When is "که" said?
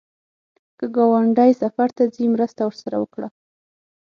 0.77-0.85